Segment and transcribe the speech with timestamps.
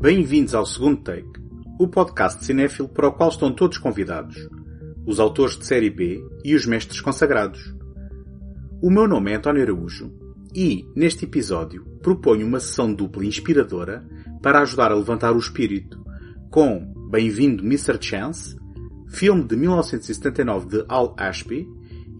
[0.00, 1.28] Bem-vindos ao segundo take,
[1.76, 4.48] o podcast cinéfilo para o qual estão todos convidados,
[5.04, 7.74] os autores de série B e os mestres consagrados.
[8.80, 10.12] O meu nome é António Araújo
[10.54, 14.08] e, neste episódio, proponho uma sessão dupla inspiradora
[14.40, 16.00] para ajudar a levantar o espírito,
[16.48, 17.98] com Bem-vindo Mr.
[18.00, 18.56] Chance,
[19.08, 21.66] filme de 1979 de Al Ashby,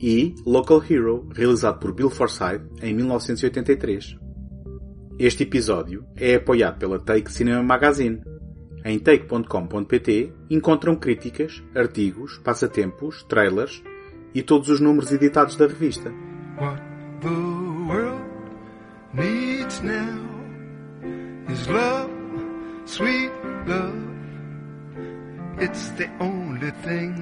[0.00, 4.27] e Local Hero, realizado por Bill Forsyth em 1983.
[5.18, 8.22] Este episódio é apoiado pela Take Cinema Magazine.
[8.84, 13.82] Em take.com.pt encontram críticas, artigos, passatempos, trailers
[14.32, 16.12] e todos os números editados da revista.
[16.60, 16.80] What
[17.20, 18.22] the world
[19.12, 20.24] needs now
[21.52, 22.12] is love,
[22.86, 23.32] sweet
[23.66, 23.98] love.
[25.60, 27.12] It's the only thing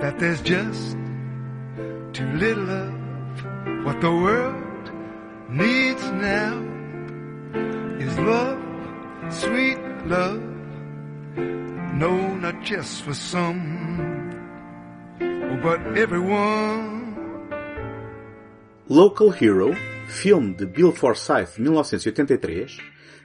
[0.00, 0.96] that there's just
[2.12, 3.84] too little of.
[3.84, 4.65] What the world
[5.48, 6.62] needs now
[7.98, 8.60] is love,
[9.30, 10.42] sweet love.
[11.94, 14.30] No, not just for some,
[15.62, 17.16] but everyone.
[18.88, 19.74] Local Hero,
[20.06, 22.78] filme de Bill Forsyth de 1983,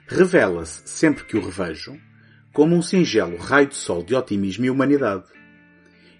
[0.06, 1.96] revela-se, sempre que o revejo,
[2.52, 5.24] como um singelo raio de sol de otimismo e humanidade.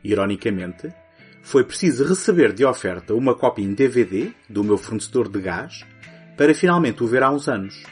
[0.04, 0.94] Ironicamente,
[1.42, 5.84] foi preciso receber de oferta uma cópia em DVD do meu fornecedor de gás
[6.36, 7.82] para finalmente o ver há uns anos.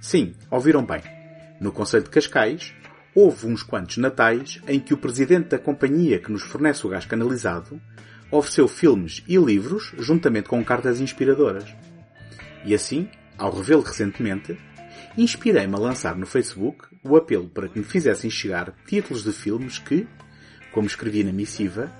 [0.00, 1.00] Sim, ouviram bem.
[1.60, 2.72] No Conselho de Cascais,
[3.14, 7.06] houve uns quantos natais em que o presidente da companhia que nos fornece o gás
[7.06, 7.80] canalizado
[8.30, 11.64] ofereceu filmes e livros juntamente com cartas inspiradoras.
[12.64, 14.56] E assim, ao revê-lo recentemente,
[15.16, 19.78] inspirei-me a lançar no Facebook o apelo para que me fizessem chegar títulos de filmes
[19.78, 20.06] que,
[20.72, 21.90] como escrevi na missiva,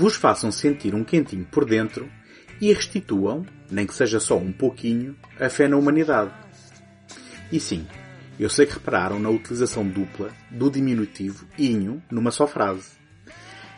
[0.00, 2.10] vos façam sentir um quentinho por dentro
[2.58, 6.32] e restituam, nem que seja só um pouquinho, a fé na humanidade.
[7.52, 7.86] E sim,
[8.38, 12.92] eu sei que repararam na utilização dupla do diminutivo inho numa só frase.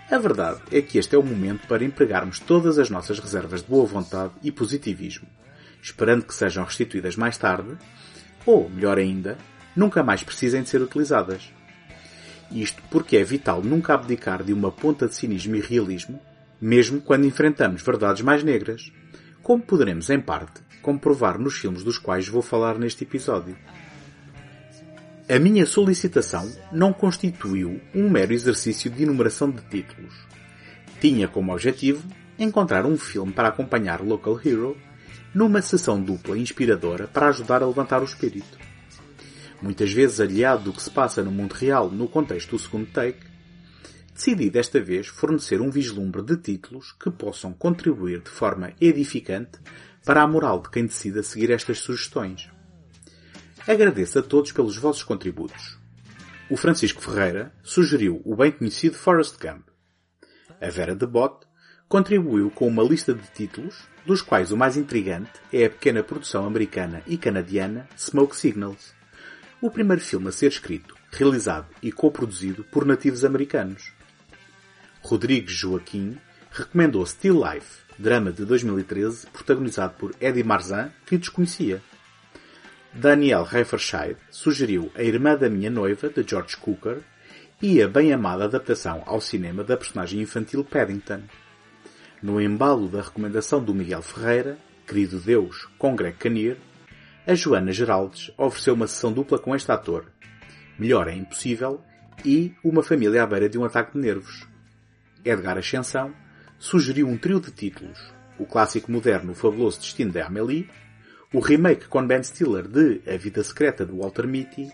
[0.08, 3.68] A verdade é que este é o momento para empregarmos todas as nossas reservas de
[3.68, 5.26] boa vontade e positivismo,
[5.82, 7.76] esperando que sejam restituídas mais tarde,
[8.46, 9.36] ou, melhor ainda,
[9.74, 11.52] nunca mais precisem de ser utilizadas.
[12.52, 16.20] Isto porque é vital nunca abdicar de uma ponta de cinismo e realismo,
[16.60, 18.92] mesmo quando enfrentamos verdades mais negras,
[19.42, 23.56] como poderemos, em parte, comprovar nos filmes dos quais vou falar neste episódio.
[25.28, 30.14] A minha solicitação não constituiu um mero exercício de enumeração de títulos.
[31.00, 32.06] Tinha como objetivo
[32.38, 34.76] encontrar um filme para acompanhar Local Hero
[35.34, 38.58] numa sessão dupla inspiradora para ajudar a levantar o espírito.
[39.62, 43.20] Muitas vezes aliado do que se passa no mundo real no contexto do segundo take,
[44.12, 49.60] decidi desta vez fornecer um vislumbre de títulos que possam contribuir de forma edificante
[50.04, 52.50] para a moral de quem decida seguir estas sugestões.
[53.64, 55.78] Agradeço a todos pelos vossos contributos.
[56.50, 59.68] O Francisco Ferreira sugeriu o bem conhecido Forrest Gump.
[60.60, 61.46] A Vera de Bot
[61.88, 66.44] contribuiu com uma lista de títulos, dos quais o mais intrigante é a pequena produção
[66.44, 68.92] americana e canadiana Smoke Signals,
[69.62, 73.92] o primeiro filme a ser escrito, realizado e coproduzido por nativos americanos.
[75.00, 76.18] Rodrigues Joaquim
[76.50, 81.80] recomendou Still Life, drama de 2013 protagonizado por Eddie Marzan, que desconhecia.
[82.92, 86.98] Daniel Reiferscheid sugeriu A Irmã da Minha Noiva, de George Cooker,
[87.62, 91.22] e a bem-amada adaptação ao cinema da personagem infantil Paddington.
[92.20, 94.58] No embalo da recomendação do Miguel Ferreira,
[94.88, 96.56] Querido Deus, com Greg Kinnear,
[97.26, 100.06] a Joana Geraldes ofereceu uma sessão dupla com este ator.
[100.78, 101.80] Melhor é impossível
[102.24, 104.46] e uma família à beira de um ataque de nervos.
[105.24, 106.12] Edgar Ascensão
[106.58, 108.12] sugeriu um trio de títulos.
[108.38, 110.68] O clássico moderno Fabuloso Destino de Amélie,
[111.32, 114.72] o remake com Ben Stiller de A Vida Secreta de Walter Mitty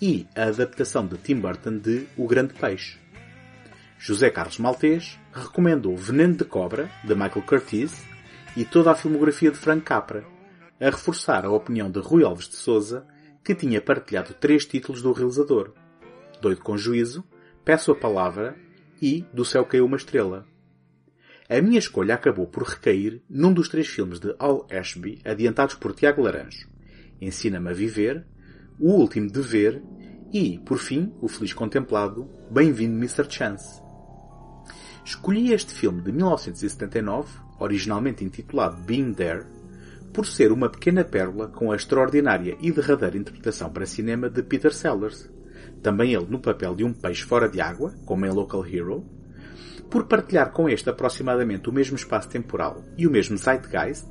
[0.00, 2.96] e a adaptação de Tim Burton de O Grande Peixe.
[3.98, 8.02] José Carlos Maltês recomendou Veneno de Cobra, de Michael Curtiz,
[8.56, 10.24] e toda a filmografia de Frank Capra,
[10.82, 13.06] a reforçar a opinião de Rui Alves de Souza,
[13.44, 15.72] que tinha partilhado três títulos do realizador.
[16.40, 17.24] Doido com Juízo,
[17.64, 18.56] Peço a Palavra
[19.00, 20.44] e Do Céu Caiu uma Estrela.
[21.48, 25.94] A minha escolha acabou por recair num dos três filmes de Al Ashby adiantados por
[25.94, 26.68] Tiago Laranjo.
[27.20, 28.26] Ensina-me a Viver,
[28.80, 29.80] O Último Dever
[30.32, 33.30] e, por fim, o feliz contemplado Bem-vindo Mr.
[33.30, 33.80] Chance.
[35.04, 37.28] Escolhi este filme de 1979,
[37.60, 39.46] originalmente intitulado Being There,
[40.12, 44.72] por ser uma pequena pérola com a extraordinária e derradeira interpretação para cinema de Peter
[44.72, 45.30] Sellers,
[45.82, 49.04] também ele no papel de um peixe fora de água, como em Local Hero,
[49.90, 54.06] por partilhar com este aproximadamente o mesmo espaço temporal e o mesmo zeitgeist,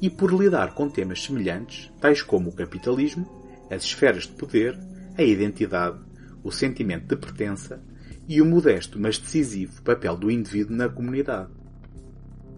[0.00, 3.26] e por lidar com temas semelhantes, tais como o capitalismo,
[3.70, 4.78] as esferas de poder,
[5.16, 5.98] a identidade,
[6.42, 7.82] o sentimento de pertença
[8.28, 11.50] e o modesto mas decisivo papel do indivíduo na comunidade.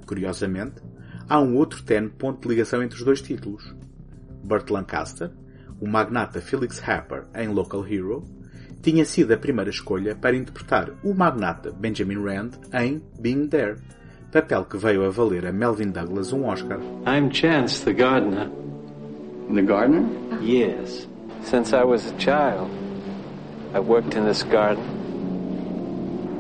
[0.07, 0.81] Curiosamente,
[1.29, 3.75] há um outro tenue ponto de ligação entre os dois títulos.
[4.43, 5.31] Burt Lancaster,
[5.81, 8.25] o magnata Felix Harper em Local Hero,
[8.83, 13.77] tinha sido a primeira escolha para interpretar o magnata Benjamin Rand em Being There,
[14.31, 16.79] papel que veio a valer a Melvin Douglas um Oscar.
[17.07, 18.49] I'm Chance, the gardener.
[19.53, 20.07] The gardener?
[20.41, 21.09] Yes.
[21.43, 22.71] Since I was a child,
[23.75, 24.85] I worked in this garden.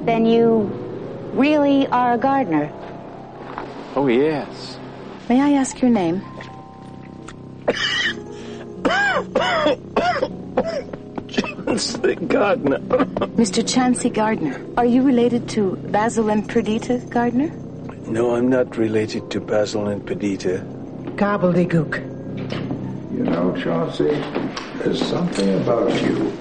[0.05, 0.71] Then you
[1.35, 2.71] really are a gardener.
[3.97, 4.79] Oh, yes.
[5.27, 6.21] May I ask your name?
[11.29, 12.79] Chance, the gardener.
[13.41, 13.65] Mr.
[13.65, 14.61] Chansey Gardner.
[14.77, 17.49] Are you related to Basil and Perdita Gardner?
[18.07, 20.59] No, I'm not related to Basil and Perdita.
[21.17, 21.97] Gobbledygook.
[23.17, 24.13] You know, Chauncey,
[24.79, 26.33] there's something about you.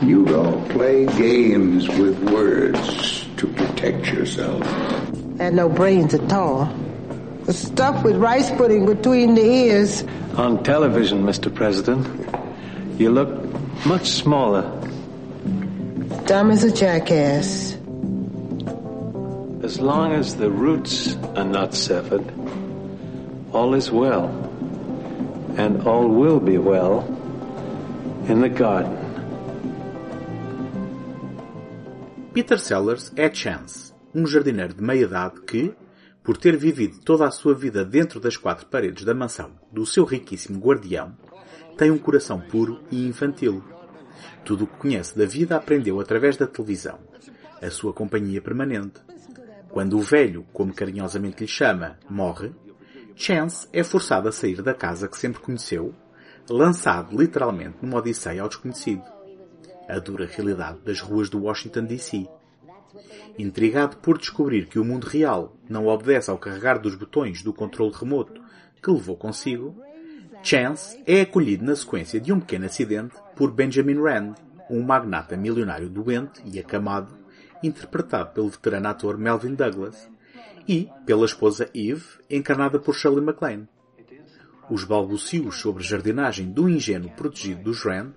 [0.00, 4.66] You don't play games with words to protect yourself.
[5.38, 6.66] Had no brains at all.
[7.44, 10.04] The stuff with rice pudding between the ears.
[10.36, 11.52] On television, Mr.
[11.52, 12.06] President,
[13.00, 13.28] you look
[13.84, 14.62] much smaller.
[16.26, 17.74] Dumb as a jackass.
[19.62, 22.24] As long as the roots are not severed,
[23.52, 24.28] all is well.
[25.56, 27.00] And all will be well
[28.28, 28.98] in the garden.
[32.32, 35.74] Peter Sellers é Chance, um jardineiro de meia-idade que,
[36.22, 40.04] por ter vivido toda a sua vida dentro das quatro paredes da mansão do seu
[40.04, 41.16] riquíssimo guardião,
[41.76, 43.62] tem um coração puro e infantil.
[44.44, 46.98] Tudo o que conhece da vida aprendeu através da televisão,
[47.60, 49.00] a sua companhia permanente.
[49.68, 52.52] Quando o velho, como carinhosamente lhe chama, morre,
[53.14, 55.94] Chance é forçado a sair da casa que sempre conheceu,
[56.48, 59.04] lançado literalmente numa odisseia ao desconhecido.
[59.88, 62.26] A dura realidade das ruas do Washington DC.
[63.38, 67.92] Intrigado por descobrir que o mundo real não obedece ao carregar dos botões do controle
[67.94, 68.40] remoto
[68.82, 69.76] que levou consigo,
[70.42, 74.34] Chance é acolhido na sequência de um pequeno acidente por Benjamin Rand,
[74.68, 77.16] um magnata milionário doente e acamado,
[77.62, 80.10] interpretado pelo veterano ator Melvin Douglas,
[80.66, 83.68] e pela esposa Eve, encarnada por Shirley MacLaine.
[84.68, 88.12] Os balbucios sobre jardinagem do ingênuo protegido dos Rand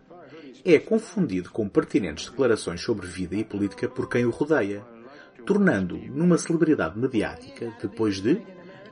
[0.65, 4.83] é confundido com pertinentes declarações sobre vida e política por quem o rodeia,
[5.45, 8.41] tornando-o numa celebridade mediática depois de,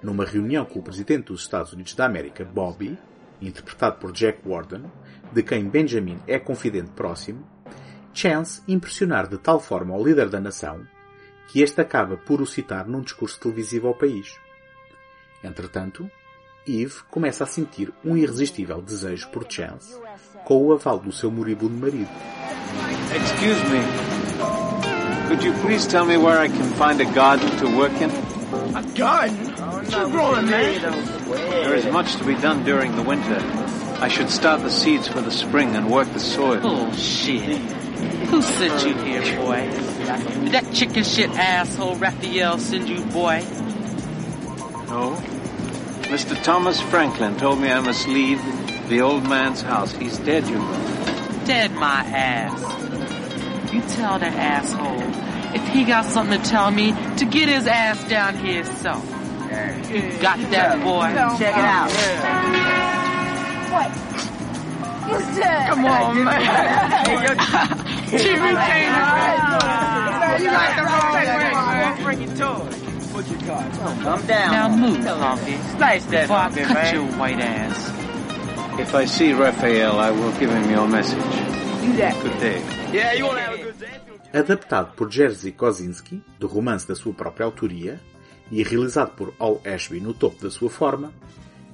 [0.01, 2.95] numa reunião com o presidente dos Estados Unidos da América, Bobby,
[3.41, 4.83] interpretado por Jack Warden,
[5.31, 7.43] de quem Benjamin é confidente próximo,
[8.13, 10.85] Chance impressionar de tal forma o líder da nação
[11.47, 14.39] que este acaba por o citar num discurso televisivo ao país.
[15.43, 16.09] Entretanto,
[16.67, 19.99] Eve começa a sentir um irresistível desejo por Chance,
[20.45, 22.09] com o aval do seu moribundo marido.
[23.15, 23.81] Excuse me.
[25.27, 28.09] Could you please tell me where I can find a garden to work in?
[28.75, 29.47] A garden?
[29.47, 30.81] What you growing, man?
[31.29, 33.39] There is much to be done during the winter.
[33.99, 36.59] I should start the seeds for the spring and work the soil.
[36.63, 37.59] Oh, Bullshit.
[38.27, 39.69] Who sent you here, boy?
[40.43, 43.39] Did that chicken shit asshole Raphael send you, boy?
[44.87, 45.15] No.
[46.11, 46.41] Mr.
[46.43, 48.39] Thomas Franklin told me I must leave
[48.93, 49.91] the old man's house.
[49.93, 51.43] He's dead, you know.
[51.45, 52.61] Dead my ass.
[53.73, 58.07] You tell that asshole if he got something to tell me to get his ass
[58.07, 59.03] down here himself.
[60.21, 61.09] Got that, boy?
[61.39, 61.89] Check it out.
[63.73, 63.89] What?
[65.09, 65.69] He's dead.
[65.69, 66.39] Come on, man.
[68.09, 68.93] Jimmy came
[70.39, 72.69] You like the wrong way, Bring your toy.
[73.11, 73.71] Put your card.
[74.01, 74.51] Come down.
[74.51, 75.57] Now move, Humpy.
[75.77, 76.93] Slice that Before I cut man.
[76.93, 78.02] your white ass.
[78.79, 81.19] If I see Raphael, I will give him your message.
[82.23, 82.59] Good day.
[82.91, 84.01] Yeah, you want to have a good day?
[84.33, 88.01] Adaptado por Jerzy Kosinski, do romance da sua própria autoria,
[88.51, 91.13] e realizado por Al Ashby no topo da sua forma,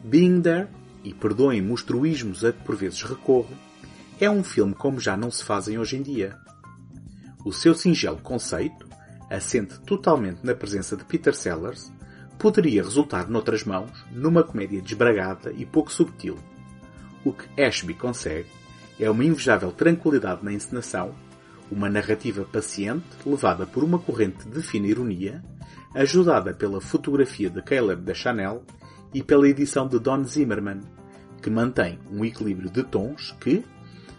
[0.03, 0.67] Being There,
[1.01, 3.55] e perdoem-me os truísmos a que por vezes recorro,
[4.19, 6.37] é um filme como já não se fazem hoje em dia.
[7.45, 8.85] O seu singelo conceito,
[9.29, 11.89] assente totalmente na presença de Peter Sellers,
[12.37, 16.37] poderia resultar noutras mãos numa comédia desbragada e pouco subtil.
[17.29, 18.49] O que Ashby consegue
[18.99, 21.13] é uma invejável tranquilidade na encenação,
[21.69, 25.43] uma narrativa paciente levada por uma corrente de fina ironia,
[25.93, 28.63] ajudada pela fotografia de Caleb da Chanel
[29.13, 30.81] e pela edição de Don Zimmerman,
[31.39, 33.63] que mantém um equilíbrio de tons que,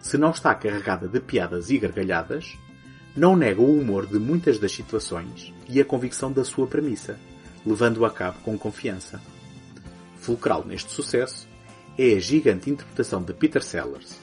[0.01, 2.57] se não está carregada de piadas e gargalhadas,
[3.17, 7.19] não nega o humor de muitas das situações e a convicção da sua premissa,
[7.67, 9.21] levando-o a cabo com confiança.
[10.15, 11.50] Fulcral neste sucesso
[11.99, 14.19] é a gigante interpretação de Peter Sellers,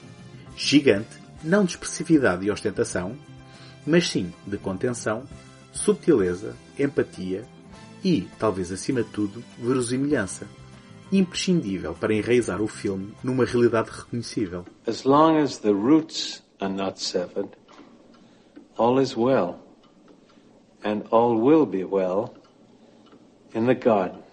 [0.58, 3.16] Gigante, não de expressividade e ostentação,
[3.86, 5.22] mas sim de contenção,
[5.72, 7.44] subtileza, empatia
[8.02, 10.48] e, talvez acima de tudo, verosimilhança.
[11.12, 14.64] Imprescindível para enraizar o filme numa realidade reconhecível.
[14.86, 17.50] As long as the roots are not severed,
[18.76, 19.60] all is well,
[20.84, 22.34] and all will be well
[23.54, 24.27] in the garden.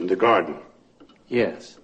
[0.00, 0.56] In the garden?
[1.28, 1.78] Yes.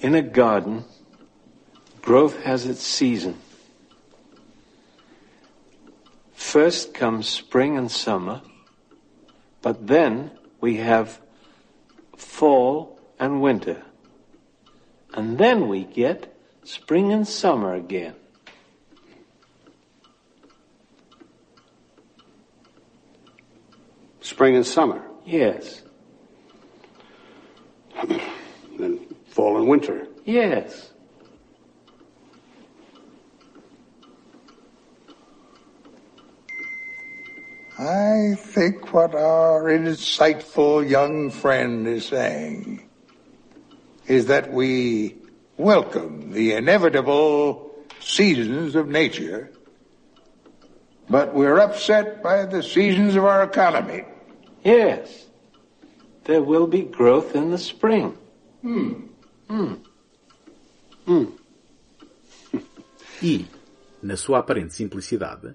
[0.00, 0.84] In a garden,
[2.02, 3.38] growth has its season.
[6.32, 8.42] First comes spring and summer,
[9.62, 11.20] but then we have
[12.16, 13.84] fall and winter.
[15.14, 18.16] And then we get spring and summer again.
[24.28, 25.02] Spring and summer?
[25.24, 25.80] Yes.
[28.78, 30.06] then fall and winter?
[30.26, 30.92] Yes.
[37.78, 42.86] I think what our insightful young friend is saying
[44.06, 45.16] is that we
[45.56, 49.50] welcome the inevitable seasons of nature,
[51.08, 54.04] but we're upset by the seasons of our economy.
[54.68, 55.30] Yes.
[56.24, 58.12] There will be growth in the spring.
[58.60, 59.08] Hmm.
[59.48, 59.76] Hmm.
[61.06, 61.26] Hmm.
[63.22, 63.46] E,
[64.02, 65.54] na sua aparente simplicidade,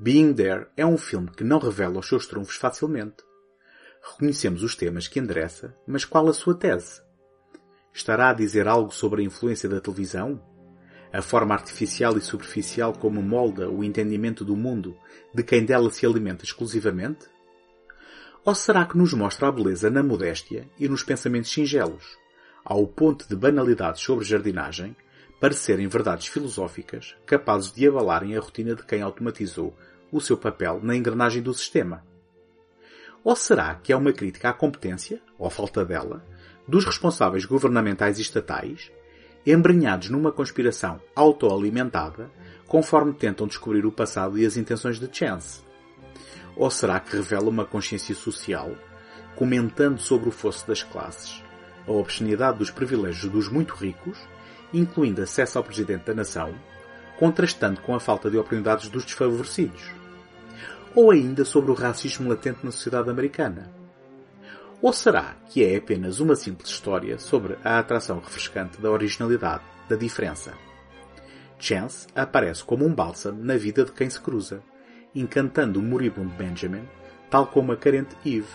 [0.00, 3.18] Being There é um filme que não revela os seus trunfos facilmente.
[4.02, 7.00] Reconhecemos os temas que endereça, mas qual a sua tese?
[7.94, 10.42] Estará a dizer algo sobre a influência da televisão?
[11.12, 14.96] A forma artificial e superficial como molda o entendimento do mundo
[15.32, 17.37] de quem dela se alimenta exclusivamente?
[18.44, 22.16] Ou será que nos mostra a beleza na modéstia e nos pensamentos singelos,
[22.64, 24.96] ao ponto de banalidades sobre jardinagem
[25.40, 29.74] parecerem verdades filosóficas capazes de abalarem a rotina de quem automatizou
[30.10, 32.04] o seu papel na engrenagem do sistema?
[33.22, 36.24] Ou será que é uma crítica à competência, ou falta dela,
[36.66, 38.90] dos responsáveis governamentais e estatais,
[39.46, 42.30] embrenhados numa conspiração autoalimentada,
[42.66, 45.67] conforme tentam descobrir o passado e as intenções de Chance?
[46.58, 48.72] Ou será que revela uma consciência social,
[49.36, 51.42] comentando sobre o fosso das classes,
[51.86, 54.18] a obscenidade dos privilégios dos muito ricos,
[54.74, 56.52] incluindo acesso ao Presidente da Nação,
[57.16, 59.82] contrastando com a falta de oportunidades dos desfavorecidos?
[60.94, 63.70] Ou ainda sobre o racismo latente na sociedade americana?
[64.82, 69.94] Ou será que é apenas uma simples história sobre a atração refrescante da originalidade, da
[69.94, 70.52] diferença?
[71.58, 74.62] Chance aparece como um bálsamo na vida de quem se cruza,
[75.20, 76.88] encantando o moribundo Benjamin,
[77.30, 78.48] tal como a carente Eve,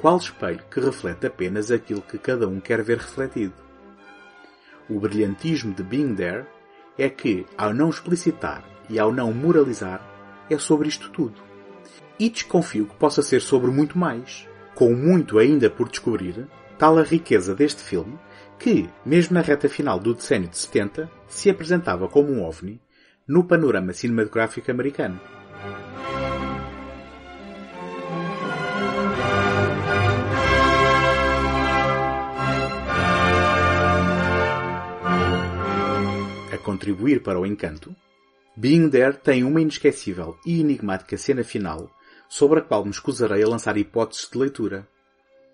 [0.00, 3.54] qual espelho que reflete apenas aquilo que cada um quer ver refletido.
[4.88, 6.46] O brilhantismo de Being There
[6.98, 10.04] é que, ao não explicitar e ao não moralizar,
[10.48, 11.40] é sobre isto tudo.
[12.18, 16.46] E desconfio que possa ser sobre muito mais, com muito ainda por descobrir,
[16.78, 18.18] tal a riqueza deste filme
[18.58, 22.80] que, mesmo na reta final do decênio de 70, se apresentava como um ovni
[23.26, 25.20] no panorama cinematográfico americano.
[36.52, 37.94] A contribuir para o encanto,
[38.56, 41.90] Being There tem uma inesquecível e enigmática cena final
[42.28, 44.86] sobre a qual me escusarei a lançar hipóteses de leitura.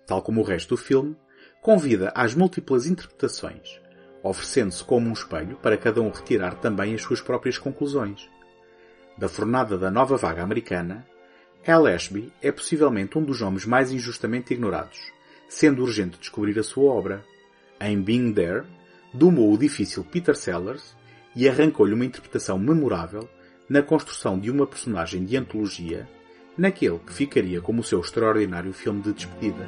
[0.05, 1.17] Tal como o resto do filme,
[1.61, 3.79] convida às múltiplas interpretações,
[4.23, 8.29] oferecendo-se como um espelho para cada um retirar também as suas próprias conclusões.
[9.17, 11.05] Da fornada da nova vaga americana,
[11.65, 15.11] Al Ashby é possivelmente um dos nomes mais injustamente ignorados,
[15.49, 17.25] sendo urgente descobrir a sua obra.
[17.81, 18.63] Em Being There,
[19.13, 20.95] domou o difícil Peter Sellers
[21.35, 23.27] e arrancou-lhe uma interpretação memorável
[23.67, 26.07] na construção de uma personagem de antologia
[26.57, 29.67] naquele que ficaria como o seu extraordinário filme de despedida.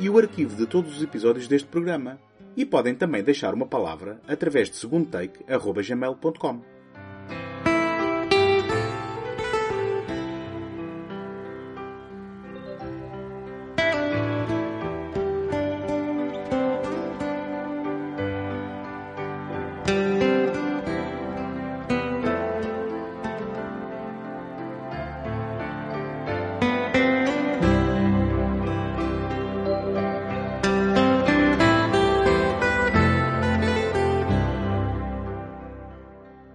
[0.00, 2.18] e o arquivo de todos os episódios deste programa.
[2.56, 6.69] E podem também deixar uma palavra através de segundotake.gmail.com.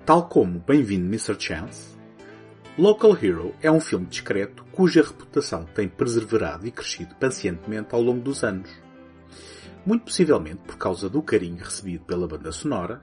[0.06, 1.36] Tal como Bem-vindo Mr.
[1.40, 1.98] Chance,
[2.78, 8.22] Local Hero é um filme discreto cuja reputação tem perseverado e crescido pacientemente ao longo
[8.22, 8.70] dos anos.
[9.84, 13.02] Muito possivelmente por causa do carinho recebido pela banda sonora,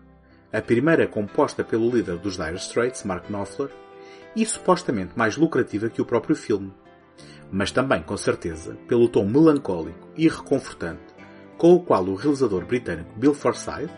[0.53, 3.71] a primeira composta pelo líder dos Dire Straits, Mark Knopfler,
[4.37, 6.73] e supostamente mais lucrativa que o próprio filme,
[7.51, 11.13] mas também com certeza pelo tom melancólico e reconfortante
[11.59, 13.91] com o qual o realizador britânico Bill Forsyth,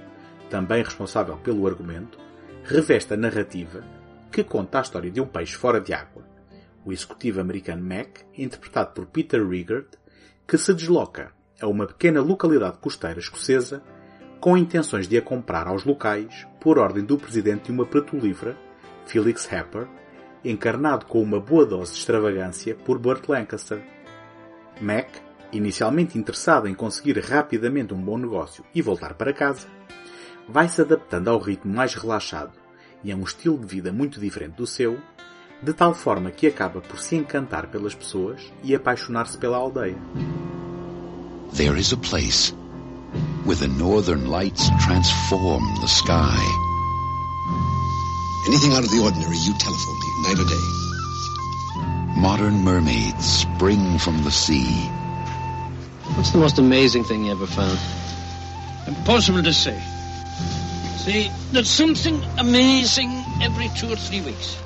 [0.48, 2.23] também responsável pelo argumento,
[2.64, 3.84] reveste a narrativa
[4.32, 6.24] que conta a história de um peixe fora de água,
[6.84, 9.88] o executivo americano Mac, interpretado por Peter Riegert,
[10.48, 11.30] que se desloca
[11.60, 13.82] a uma pequena localidade costeira escocesa
[14.40, 18.56] com intenções de a comprar aos locais por ordem do presidente de uma petrolífera,
[19.06, 19.86] Felix Happer,
[20.42, 23.82] encarnado com uma boa dose de extravagância por Burt Lancaster.
[24.80, 25.08] Mac,
[25.52, 29.68] inicialmente interessado em conseguir rapidamente um bom negócio e voltar para casa,
[30.48, 32.52] vai se adaptando ao ritmo mais relaxado
[33.02, 34.98] e a um estilo de vida muito diferente do seu,
[35.62, 39.96] de tal forma que acaba por se encantar pelas pessoas e apaixonar-se pela aldeia.
[41.54, 42.52] There is a place
[43.44, 46.40] where the northern lights transform the sky.
[48.48, 52.20] Anything out of the ordinary, you telephone me, night or day.
[52.20, 54.88] Modern mermaids spring from the sea.
[56.16, 57.78] What's the most amazing thing you ever found?
[58.86, 59.80] Impossible to say.
[61.04, 63.10] See, there's something amazing
[63.42, 64.56] every two or three weeks.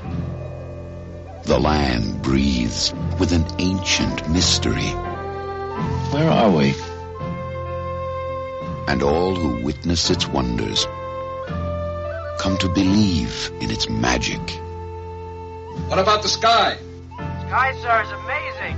[1.46, 4.90] The land breathes with an ancient mystery.
[6.12, 6.76] Where are we?
[8.86, 10.86] And all who witness its wonders
[12.38, 14.38] come to believe in its magic.
[15.88, 16.78] What about the sky?
[17.48, 18.76] Sky, sir, is amazing.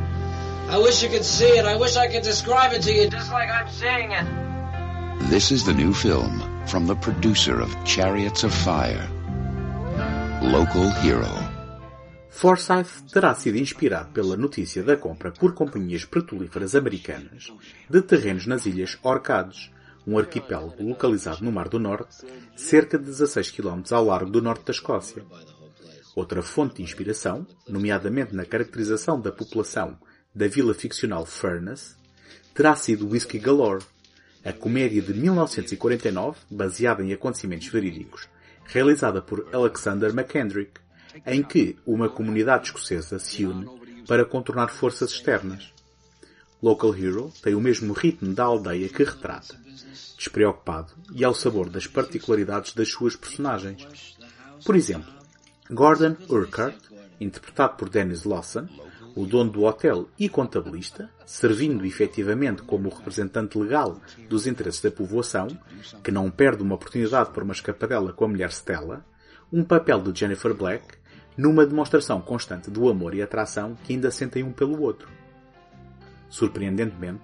[0.71, 1.67] I wish you could see it.
[1.67, 5.29] I wish I could describe it to you just like I'm seeing it.
[5.29, 9.05] This is the new film from the producer of Chariots of Fire,
[10.41, 11.27] Local Hero.
[12.31, 17.53] Forsyth terá sido inspirado pela notícia da compra por companhias petrolíferas americanas
[17.89, 19.69] de terrenos nas ilhas Orcades,
[20.07, 24.65] um arquipélago localizado no Mar do Norte, cerca de 16 km ao largo do norte
[24.67, 25.25] da Escócia.
[26.15, 29.99] Outra fonte de inspiração, nomeadamente na caracterização da população
[30.33, 31.97] da vila ficcional Furnace,
[32.55, 33.85] terá sido Whiskey Galore,
[34.45, 38.29] a comédia de 1949, baseada em acontecimentos verídicos,
[38.65, 40.81] realizada por Alexander McKendrick,
[41.27, 43.69] em que uma comunidade escocesa se une
[44.07, 45.73] para contornar forças externas.
[46.63, 49.57] Local Hero tem o mesmo ritmo da aldeia que retrata,
[50.17, 54.17] despreocupado e ao sabor das particularidades das suas personagens.
[54.65, 55.11] Por exemplo,
[55.71, 56.77] Gordon Urquhart,
[57.21, 58.69] interpretado por Dennis Lawson,
[59.15, 65.49] o dono do hotel e contabilista, servindo efetivamente como representante legal dos interesses da povoação,
[66.03, 69.05] que não perde uma oportunidade por uma escapadela com a mulher Stella,
[69.53, 70.99] um papel de Jennifer Black,
[71.37, 75.09] numa demonstração constante do amor e atração que ainda sentem um pelo outro.
[76.29, 77.23] Surpreendentemente,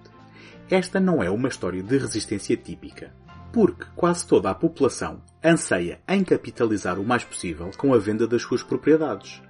[0.69, 3.13] esta não é uma história de resistência típica,
[3.53, 8.41] porque quase toda a população anseia em capitalizar o mais possível com a venda das
[8.41, 9.41] suas propriedades,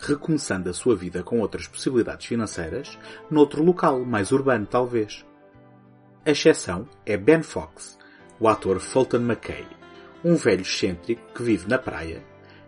[0.00, 2.98] recomeçando a sua vida com outras possibilidades financeiras
[3.30, 5.24] noutro local, mais urbano talvez.
[6.24, 7.98] A exceção é Ben Fox,
[8.38, 9.66] o ator Fulton McKay,
[10.24, 12.22] um velho excêntrico que vive na praia,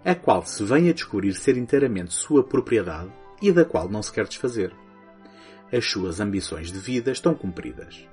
[0.04, 3.10] a qual se vem a descobrir ser inteiramente sua propriedade
[3.42, 4.72] e da qual não se quer desfazer.
[5.72, 8.08] As suas ambições de vida estão cumpridas.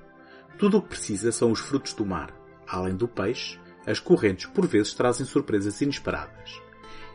[0.58, 2.34] Tudo o que precisa são os frutos do mar.
[2.68, 6.65] Além do peixe, as correntes por vezes trazem surpresas inesperadas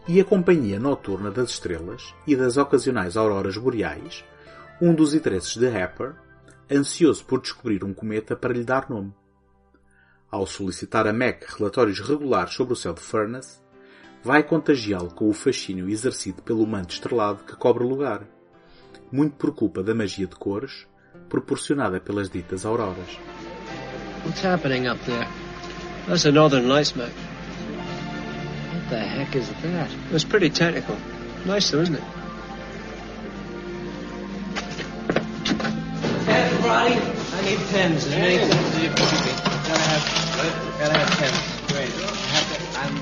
[0.08, 4.26] e a companhia noturna das estrelas e das ocasionais auroras boreais,
[4.82, 6.16] um dos interesses de Happer,
[6.72, 9.14] ansioso por descobrir um cometa para lhe dar nome.
[10.30, 13.60] Ao solicitar a Mac relatórios regulares sobre o céu de Furnace,
[14.24, 18.26] vai contagiá-lo com o fascínio exercido pelo manto estrelado que cobre o lugar,
[19.12, 20.88] muito por culpa da magia de cores
[21.28, 23.20] proporcionada pelas ditas auroras.
[24.26, 25.28] What's happening up there?
[26.08, 27.31] That's the Northern Lights, Mac.
[28.92, 29.90] the heck is that?
[29.90, 30.98] It was pretty technical.
[31.46, 32.04] Nice though, isn't it?
[36.64, 37.60] I need
[38.84, 38.90] you.
[38.92, 40.04] Gotta have,
[40.78, 41.40] gotta have pens.
[41.72, 41.92] Great.
[41.96, 42.96] I have I'm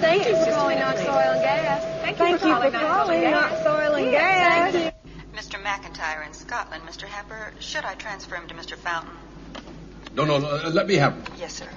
[0.00, 1.82] Thank you for calling Knox Oil and Gas.
[2.02, 4.92] Thank you for calling, calling Knox Oil and Gas.
[5.34, 5.60] Mr.
[5.60, 7.02] McIntyre in Scotland, Mr.
[7.02, 7.52] Happer.
[7.58, 8.76] Should I transfer him to Mr.
[8.76, 9.12] Fountain?
[10.14, 11.24] No, no, no, uh, let me have him.
[11.38, 11.68] Yes, sir.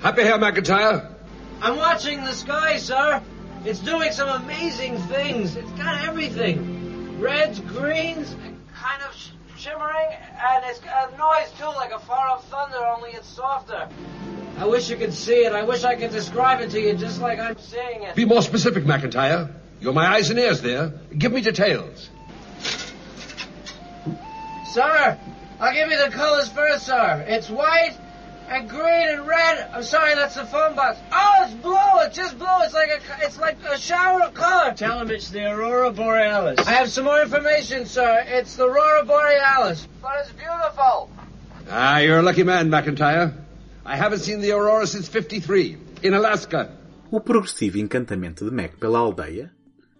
[0.00, 1.12] Happy here, McIntyre.
[1.60, 3.22] I'm watching the sky, sir.
[3.64, 5.56] It's doing some amazing things.
[5.56, 7.18] It's got everything.
[7.20, 8.34] Reds, greens,
[8.74, 13.10] kind of sh- shimmering, and it's got a noise too, like a far-off thunder, only
[13.10, 13.88] it's softer.
[14.58, 15.52] I wish you could see it.
[15.52, 18.14] I wish I could describe it to you just like I'm seeing it.
[18.14, 19.52] Be more specific, McIntyre.
[19.80, 20.92] You're my eyes and ears there.
[21.16, 22.08] Give me details.
[24.72, 25.18] Sir,
[25.58, 27.24] I'll give you the colors first, sir.
[27.26, 27.96] It's white
[28.48, 29.70] and green and red.
[29.72, 30.98] I'm sorry, that's the phone box.
[31.12, 31.76] Oh, it's blue.
[32.04, 32.46] It's just blue.
[32.62, 34.74] It's like a, it's like a shower of color.
[34.74, 36.66] Tell him it's the Aurora Borealis.
[36.66, 38.24] I have some more information, sir.
[38.26, 41.10] It's the Aurora Borealis, but it's beautiful.
[41.68, 43.34] Ah, you're a lucky man, McIntyre.
[43.84, 46.70] I haven't seen the aurora since 53, in Alaska.
[47.10, 49.52] O progressivo encantamento de Mac pela aldeia,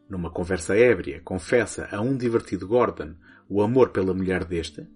[0.09, 3.15] numa conversa ébria, confessa a um divertido Gordon
[3.49, 4.89] o amor pela mulher deste,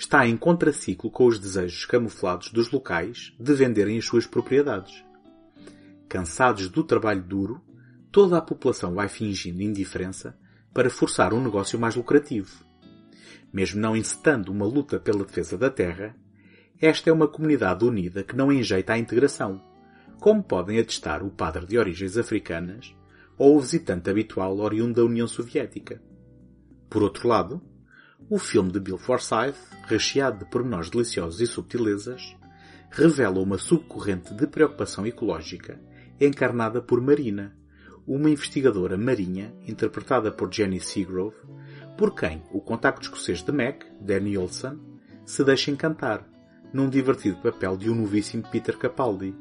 [0.00, 5.04] está em contraciclo com os desejos camuflados dos locais de venderem as suas propriedades.
[6.08, 7.60] Cansados do trabalho duro,
[8.10, 10.34] toda a população vai fingindo indiferença
[10.72, 12.64] para forçar um negócio mais lucrativo.
[13.52, 16.16] Mesmo não incitando uma luta pela defesa da terra,
[16.80, 19.62] esta é uma comunidade unida que não enjeita à integração,
[20.18, 22.96] como podem atestar o padre de origens africanas
[23.36, 26.00] ou o visitante habitual oriundo da União Soviética.
[26.88, 27.62] Por outro lado,
[28.28, 29.56] o filme de Bill Forsyth,
[29.86, 32.36] recheado de pormenores deliciosos e subtilezas,
[32.90, 35.80] revela uma subcorrente de preocupação ecológica
[36.20, 37.56] encarnada por Marina,
[38.06, 41.36] uma investigadora marinha interpretada por Jenny Seagrove,
[41.96, 44.78] por quem o contacto escocês de Mac, Danny Olson,
[45.24, 46.28] se deixa encantar,
[46.72, 49.34] num divertido papel de um novíssimo Peter Capaldi.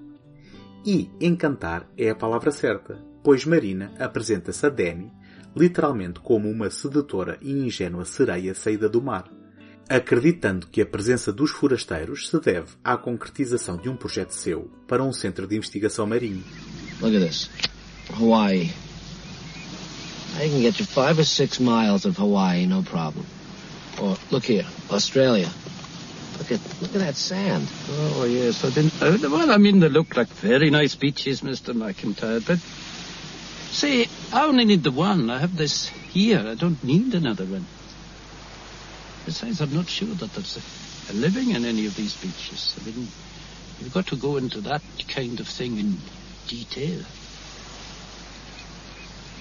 [0.86, 5.12] E encantar é a palavra certa, pois Marina apresenta-se a Danny
[5.60, 9.30] literalmente como uma sedutora e ingênua sereia saída do mar,
[9.90, 15.04] acreditando que a presença dos forasteiros se deve à concretização de um projeto seu para
[15.04, 16.44] um centro de investigação marinho.
[17.02, 17.50] Look at this.
[18.18, 18.72] Hawaii.
[20.38, 23.26] I can get you five or six miles of Hawaii, no problem.
[24.00, 25.50] Or look here, Australia.
[26.38, 27.68] Look at look at that sand.
[27.90, 28.64] Oh, yes.
[28.64, 31.74] I didn't, uh, well, I mean, they look like very nice beaches, Mr.
[31.74, 32.60] McIntyre, but
[33.72, 35.30] see, I only need the one.
[35.30, 36.40] I have this here.
[36.48, 37.66] I don't need another one.
[39.26, 42.76] Besides, I'm not sure that there's a, a living in any of these beaches.
[42.80, 43.10] I mean,
[43.80, 45.98] you've got to go into that kind of thing in
[46.48, 47.02] detail.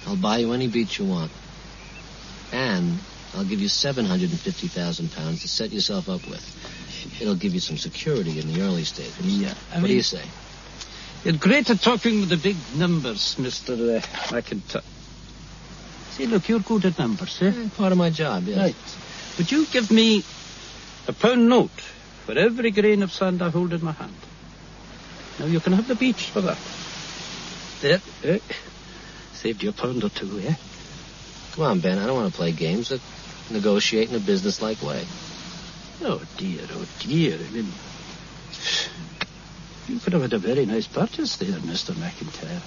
[0.06, 1.32] I'll buy you any beach you want.
[2.52, 2.98] And
[3.34, 7.20] I'll give you 750,000 pounds to set yourself up with.
[7.20, 9.18] It'll give you some security in the early stages.
[9.20, 10.22] Yeah, I what mean- do you say?
[11.24, 13.96] You're great at talking with the big numbers, Mr.
[13.96, 14.00] Uh,
[14.32, 14.84] McIntyre.
[16.10, 17.68] See, look, you're good at numbers, eh?
[17.76, 18.58] Part of my job, yes.
[18.58, 18.76] Right.
[19.38, 20.24] Would you give me
[21.06, 21.80] a pound note
[22.24, 24.14] for every grain of sand I hold in my hand?
[25.38, 26.58] Now you can have the beach for that.
[27.80, 28.38] There, eh?
[29.32, 30.54] Saved you a pound or two, eh?
[31.52, 31.98] Come on, Ben.
[31.98, 32.90] I don't want to play games.
[32.90, 35.04] Let's negotiate in a businesslike way.
[36.02, 37.34] Oh dear, oh dear.
[37.34, 37.72] I mean,
[39.88, 41.92] you could have had a very nice purchase there, Mr.
[41.94, 42.60] McIntyre.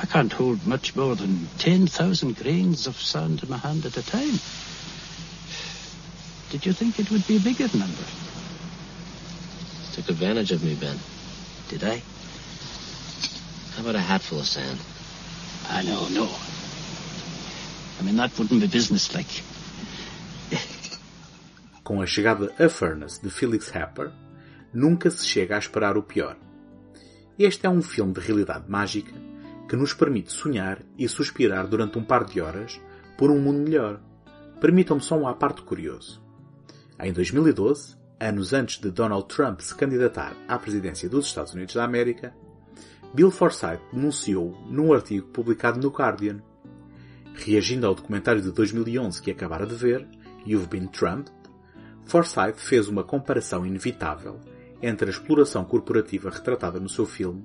[0.00, 4.02] I can't hold much more than 10,000 grains of sand in my hand at a
[4.02, 4.38] time.
[6.50, 8.04] Did you think it would be a bigger number?
[9.92, 10.98] Took advantage of me, Ben.
[11.68, 12.02] Did I?
[13.74, 14.80] How about a hatful of sand?
[15.68, 16.28] I know, no.
[17.98, 19.42] I mean, that wouldn't be businesslike.
[21.84, 24.12] Com a chegada a Furnace de Felix Happer,
[24.72, 26.36] nunca se chega a esperar o pior.
[27.38, 29.12] Este é um filme de realidade mágica
[29.68, 32.80] que nos permite sonhar e suspirar durante um par de horas
[33.16, 34.00] por um mundo melhor.
[34.60, 36.22] Permitam-me só um à parte curioso.
[36.98, 41.84] Em 2012, anos antes de Donald Trump se candidatar à presidência dos Estados Unidos da
[41.84, 42.34] América,
[43.14, 46.42] Bill Forsyth denunciou num artigo publicado no Guardian.
[47.34, 50.06] Reagindo ao documentário de 2011 que acabara de ver,
[50.46, 51.32] You've Been Trumped,
[52.04, 54.38] Forsyth fez uma comparação inevitável
[54.82, 57.44] entre a exploração corporativa retratada no seu filme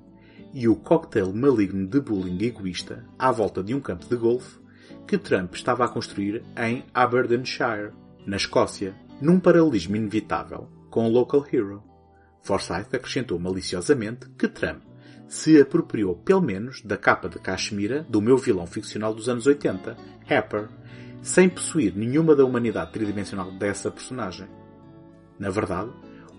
[0.52, 4.58] e o cocktail maligno de bullying egoísta à volta de um campo de golfe
[5.06, 7.92] que Trump estava a construir em Aberdeenshire,
[8.26, 11.82] na Escócia, num paralelismo inevitável com o Local Hero.
[12.42, 14.82] Forsyth acrescentou maliciosamente que Trump
[15.28, 19.96] se apropriou pelo menos da capa de cachemira do meu vilão ficcional dos anos 80,
[20.28, 20.68] Happer,
[21.22, 24.48] sem possuir nenhuma da humanidade tridimensional dessa personagem.
[25.38, 25.90] Na verdade,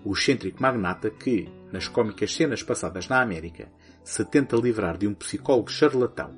[0.08, 3.70] o excêntrico magnata que, nas cômicas cenas passadas na América,
[4.02, 6.30] se tenta livrar de um psicólogo charlatão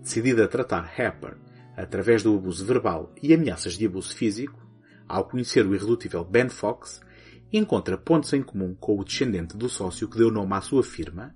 [0.00, 1.36] decidido a tratar Happer
[1.76, 4.64] através do abuso verbal e ameaças de abuso físico,
[5.08, 7.00] ao conhecer o irredutível Ben Fox,
[7.52, 11.34] encontra pontos em comum com o descendente do sócio que deu nome à sua firma,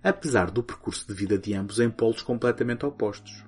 [0.00, 3.44] apesar do percurso de vida de ambos em polos completamente opostos.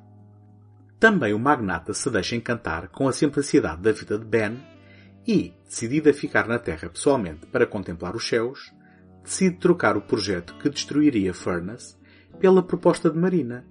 [0.99, 4.59] Também o magnata se deixa encantar com a simplicidade da vida de Ben
[5.27, 8.73] e, decidido a ficar na Terra pessoalmente para contemplar os céus,
[9.25, 11.97] decide trocar o projeto que destruiria Furnace
[12.39, 13.67] pela proposta de Marina,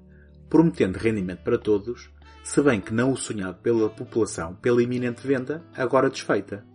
[0.50, 2.12] prometendo rendimento para todos,
[2.44, 6.66] se bem que não o sonhado pela população pela iminente venda, agora desfeita.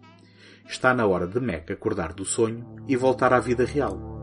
[0.67, 4.18] Está na hora de Mac acordar do sonho e voltar à vida real.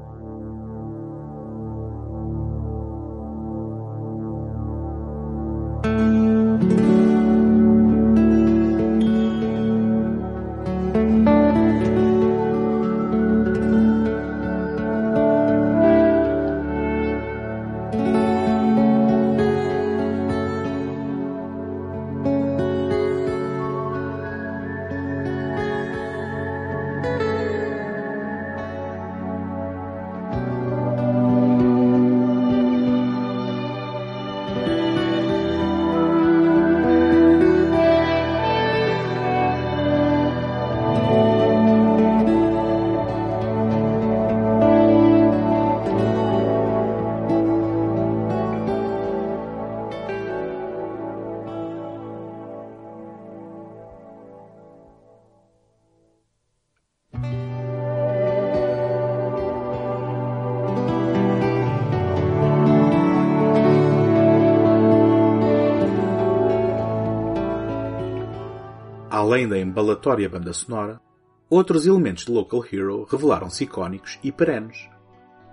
[69.26, 71.02] Além da embalatória banda sonora,
[71.50, 74.88] outros elementos de Local Hero revelaram-se icónicos e perenes.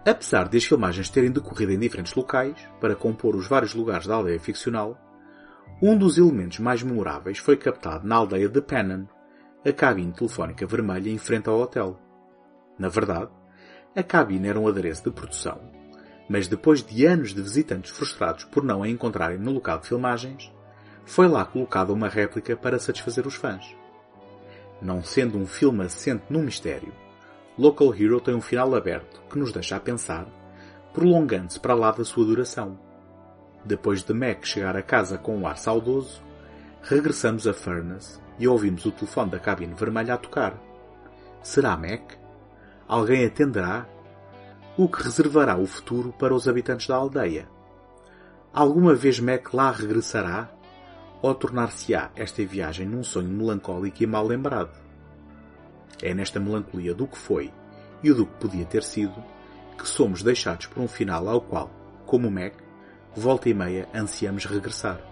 [0.06, 4.16] Apesar de as filmagens terem decorrido em diferentes locais, para compor os vários lugares da
[4.16, 4.98] aldeia ficcional,
[5.80, 9.06] um dos elementos mais memoráveis foi captado na aldeia de Pennon,
[9.64, 11.98] a cabine telefónica vermelha em frente ao hotel.
[12.78, 13.30] Na verdade,
[13.96, 15.58] a cabine era um adereço de produção,
[16.28, 20.52] mas depois de anos de visitantes frustrados por não a encontrarem no local de filmagens,
[21.04, 23.76] foi lá colocada uma réplica para satisfazer os fãs.
[24.80, 26.92] Não sendo um filme assente num mistério,
[27.58, 30.26] Local Hero tem um final aberto que nos deixa a pensar,
[30.92, 32.78] prolongando-se para lá da sua duração.
[33.64, 36.22] Depois de Mac chegar a casa com um ar saudoso,
[36.82, 40.54] regressamos a Furnace e ouvimos o telefone da cabine vermelha a tocar.
[41.42, 42.14] Será Mac?
[42.88, 43.86] Alguém atenderá?
[44.76, 47.46] O que reservará o futuro para os habitantes da aldeia?
[48.52, 50.48] Alguma vez Mac lá regressará?
[51.22, 54.76] Ou tornar-se-á esta viagem num sonho melancólico e mal lembrado.
[56.02, 57.52] É nesta melancolia do que foi
[58.02, 59.14] e do que podia ter sido
[59.78, 61.70] que somos deixados por um final ao qual,
[62.04, 62.54] como Mac,
[63.14, 65.12] volta e meia ansiamos regressar.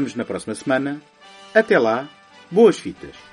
[0.00, 1.00] Encontramos na próxima semana.
[1.54, 2.08] Até lá,
[2.50, 3.29] boas fitas!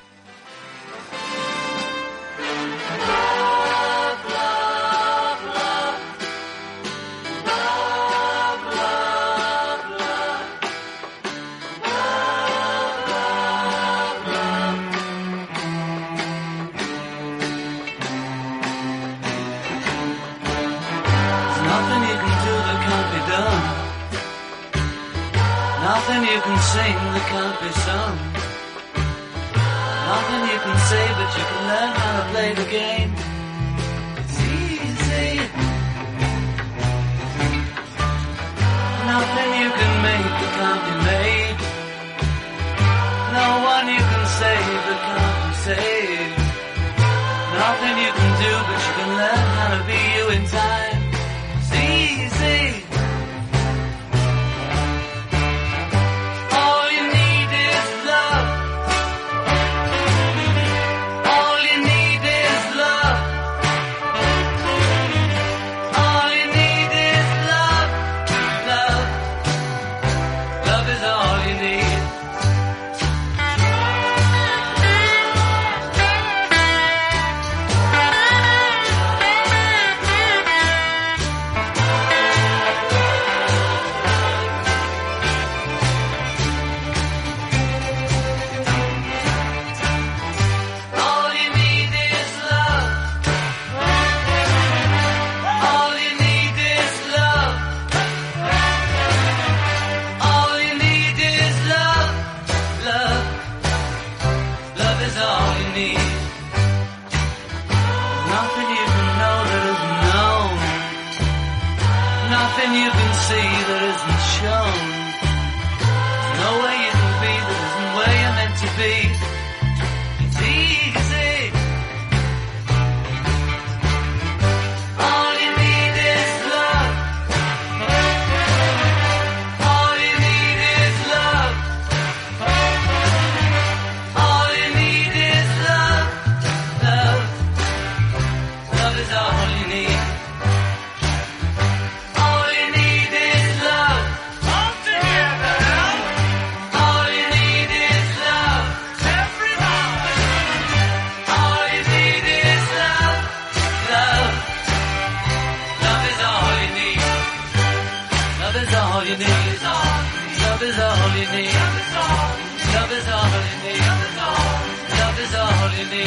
[165.77, 166.05] holiday.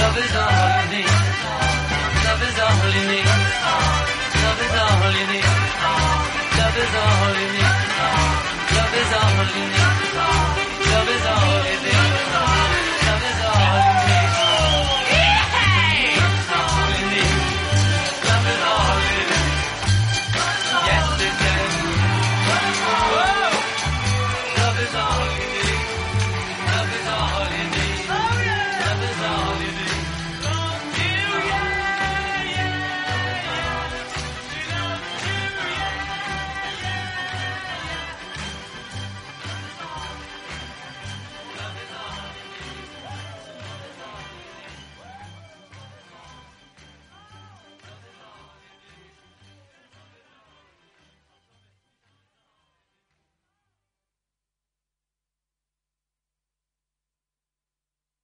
[0.00, 1.06] Love is all a holiday.
[2.24, 3.24] Love is a holiday.
[4.42, 5.44] Love is a holiday.
[6.56, 7.68] Love is a holiday.
[8.76, 10.65] Love is a holiday.